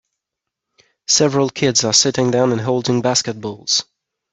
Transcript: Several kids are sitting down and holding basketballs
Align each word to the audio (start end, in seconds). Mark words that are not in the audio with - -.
Several 1.07 1.51
kids 1.51 1.83
are 1.83 1.93
sitting 1.93 2.31
down 2.31 2.51
and 2.51 2.59
holding 2.61 3.03
basketballs 3.03 3.83